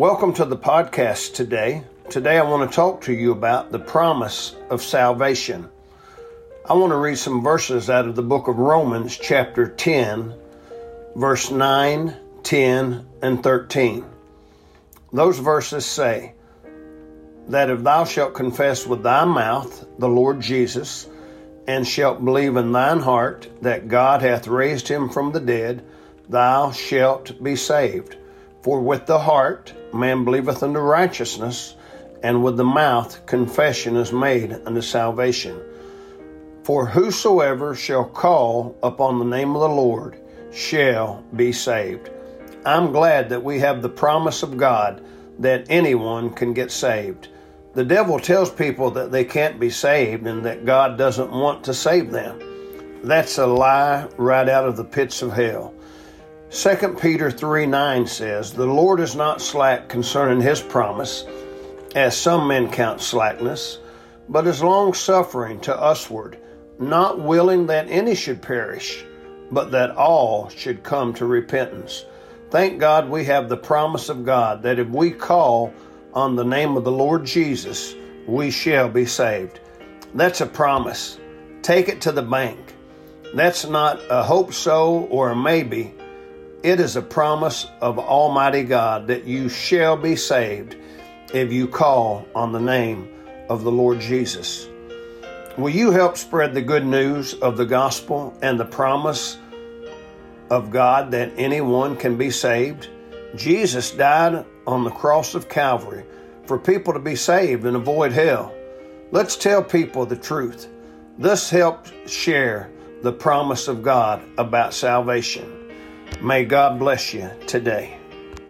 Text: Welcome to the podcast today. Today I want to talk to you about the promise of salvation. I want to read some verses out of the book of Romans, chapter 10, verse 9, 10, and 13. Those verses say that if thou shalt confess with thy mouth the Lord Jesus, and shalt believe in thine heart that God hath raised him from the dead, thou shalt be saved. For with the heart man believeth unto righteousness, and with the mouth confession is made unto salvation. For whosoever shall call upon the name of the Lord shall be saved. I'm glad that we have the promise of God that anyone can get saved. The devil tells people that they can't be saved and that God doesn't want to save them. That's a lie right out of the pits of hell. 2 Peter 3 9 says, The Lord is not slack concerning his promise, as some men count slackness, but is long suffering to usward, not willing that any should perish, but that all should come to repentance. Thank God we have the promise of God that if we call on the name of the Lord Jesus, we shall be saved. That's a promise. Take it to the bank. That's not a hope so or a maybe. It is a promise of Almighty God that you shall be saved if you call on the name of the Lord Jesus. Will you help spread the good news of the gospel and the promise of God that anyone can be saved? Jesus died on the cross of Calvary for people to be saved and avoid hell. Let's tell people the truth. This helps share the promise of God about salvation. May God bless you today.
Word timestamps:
Welcome 0.00 0.32
to 0.36 0.46
the 0.46 0.56
podcast 0.56 1.34
today. 1.34 1.84
Today 2.08 2.38
I 2.38 2.44
want 2.44 2.70
to 2.70 2.74
talk 2.74 3.02
to 3.02 3.12
you 3.12 3.32
about 3.32 3.70
the 3.70 3.78
promise 3.78 4.56
of 4.70 4.82
salvation. 4.82 5.68
I 6.66 6.72
want 6.72 6.92
to 6.92 6.96
read 6.96 7.18
some 7.18 7.42
verses 7.42 7.90
out 7.90 8.08
of 8.08 8.16
the 8.16 8.22
book 8.22 8.48
of 8.48 8.56
Romans, 8.56 9.14
chapter 9.14 9.68
10, 9.68 10.32
verse 11.14 11.50
9, 11.50 12.16
10, 12.42 13.06
and 13.20 13.42
13. 13.42 14.06
Those 15.12 15.38
verses 15.38 15.84
say 15.84 16.32
that 17.48 17.68
if 17.68 17.82
thou 17.82 18.04
shalt 18.04 18.32
confess 18.32 18.86
with 18.86 19.02
thy 19.02 19.26
mouth 19.26 19.86
the 19.98 20.08
Lord 20.08 20.40
Jesus, 20.40 21.06
and 21.66 21.86
shalt 21.86 22.24
believe 22.24 22.56
in 22.56 22.72
thine 22.72 23.00
heart 23.00 23.50
that 23.60 23.88
God 23.88 24.22
hath 24.22 24.48
raised 24.48 24.88
him 24.88 25.10
from 25.10 25.32
the 25.32 25.40
dead, 25.40 25.84
thou 26.26 26.70
shalt 26.70 27.44
be 27.44 27.54
saved. 27.54 28.16
For 28.62 28.80
with 28.80 29.06
the 29.06 29.18
heart 29.18 29.72
man 29.92 30.24
believeth 30.24 30.62
unto 30.62 30.80
righteousness, 30.80 31.76
and 32.22 32.44
with 32.44 32.56
the 32.56 32.64
mouth 32.64 33.24
confession 33.26 33.96
is 33.96 34.12
made 34.12 34.52
unto 34.52 34.82
salvation. 34.82 35.60
For 36.64 36.86
whosoever 36.86 37.74
shall 37.74 38.04
call 38.04 38.76
upon 38.82 39.18
the 39.18 39.24
name 39.24 39.56
of 39.56 39.62
the 39.62 39.68
Lord 39.68 40.20
shall 40.52 41.24
be 41.34 41.52
saved. 41.52 42.10
I'm 42.66 42.92
glad 42.92 43.30
that 43.30 43.42
we 43.42 43.60
have 43.60 43.80
the 43.80 43.88
promise 43.88 44.42
of 44.42 44.58
God 44.58 45.02
that 45.38 45.66
anyone 45.70 46.30
can 46.30 46.52
get 46.52 46.70
saved. 46.70 47.28
The 47.72 47.84
devil 47.84 48.18
tells 48.18 48.50
people 48.50 48.90
that 48.92 49.10
they 49.10 49.24
can't 49.24 49.58
be 49.58 49.70
saved 49.70 50.26
and 50.26 50.44
that 50.44 50.66
God 50.66 50.98
doesn't 50.98 51.30
want 51.30 51.64
to 51.64 51.74
save 51.74 52.10
them. 52.10 52.38
That's 53.02 53.38
a 53.38 53.46
lie 53.46 54.06
right 54.18 54.48
out 54.48 54.66
of 54.66 54.76
the 54.76 54.84
pits 54.84 55.22
of 55.22 55.32
hell. 55.32 55.72
2 56.52 56.96
Peter 57.00 57.30
3 57.30 57.66
9 57.66 58.06
says, 58.08 58.52
The 58.52 58.66
Lord 58.66 58.98
is 58.98 59.14
not 59.14 59.40
slack 59.40 59.88
concerning 59.88 60.40
his 60.40 60.60
promise, 60.60 61.24
as 61.94 62.16
some 62.16 62.48
men 62.48 62.68
count 62.72 63.00
slackness, 63.00 63.78
but 64.28 64.48
is 64.48 64.60
long 64.60 64.92
suffering 64.92 65.60
to 65.60 65.70
usward, 65.70 66.38
not 66.80 67.20
willing 67.20 67.66
that 67.66 67.88
any 67.88 68.16
should 68.16 68.42
perish, 68.42 69.04
but 69.52 69.70
that 69.70 69.92
all 69.92 70.48
should 70.48 70.82
come 70.82 71.14
to 71.14 71.24
repentance. 71.24 72.04
Thank 72.50 72.80
God 72.80 73.08
we 73.08 73.26
have 73.26 73.48
the 73.48 73.56
promise 73.56 74.08
of 74.08 74.24
God 74.24 74.64
that 74.64 74.80
if 74.80 74.88
we 74.88 75.12
call 75.12 75.72
on 76.14 76.34
the 76.34 76.44
name 76.44 76.76
of 76.76 76.82
the 76.82 76.90
Lord 76.90 77.24
Jesus, 77.24 77.94
we 78.26 78.50
shall 78.50 78.88
be 78.88 79.06
saved. 79.06 79.60
That's 80.16 80.40
a 80.40 80.46
promise. 80.46 81.16
Take 81.62 81.88
it 81.88 82.00
to 82.00 82.10
the 82.10 82.22
bank. 82.22 82.74
That's 83.36 83.68
not 83.68 84.00
a 84.10 84.24
hope 84.24 84.52
so 84.52 85.06
or 85.12 85.30
a 85.30 85.36
maybe. 85.36 85.94
It 86.62 86.78
is 86.78 86.94
a 86.94 87.00
promise 87.00 87.66
of 87.80 87.98
Almighty 87.98 88.64
God 88.64 89.06
that 89.06 89.24
you 89.24 89.48
shall 89.48 89.96
be 89.96 90.14
saved 90.14 90.76
if 91.32 91.50
you 91.50 91.66
call 91.66 92.26
on 92.34 92.52
the 92.52 92.60
name 92.60 93.08
of 93.48 93.64
the 93.64 93.72
Lord 93.72 93.98
Jesus. 93.98 94.68
Will 95.56 95.70
you 95.70 95.90
help 95.90 96.18
spread 96.18 96.52
the 96.52 96.60
good 96.60 96.84
news 96.84 97.32
of 97.32 97.56
the 97.56 97.64
gospel 97.64 98.36
and 98.42 98.60
the 98.60 98.66
promise 98.66 99.38
of 100.50 100.70
God 100.70 101.12
that 101.12 101.32
anyone 101.38 101.96
can 101.96 102.18
be 102.18 102.30
saved? 102.30 102.90
Jesus 103.36 103.90
died 103.92 104.44
on 104.66 104.84
the 104.84 104.90
cross 104.90 105.34
of 105.34 105.48
Calvary 105.48 106.04
for 106.44 106.58
people 106.58 106.92
to 106.92 106.98
be 106.98 107.16
saved 107.16 107.64
and 107.64 107.74
avoid 107.74 108.12
hell. 108.12 108.54
Let's 109.12 109.34
tell 109.34 109.62
people 109.62 110.04
the 110.04 110.14
truth. 110.14 110.68
This 111.16 111.48
helps 111.48 111.90
share 112.06 112.70
the 113.00 113.14
promise 113.14 113.66
of 113.66 113.82
God 113.82 114.22
about 114.36 114.74
salvation. 114.74 115.59
May 116.20 116.44
God 116.44 116.78
bless 116.78 117.14
you 117.14 117.30
today. 117.46 117.99